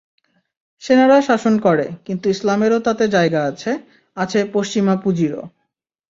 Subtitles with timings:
[0.81, 3.71] সেনারা শাসন করে, কিন্তু ইসলামেরও তাতে জায়গা আছে,
[4.17, 5.43] আছে পশ্চিমা পুঁজিরও।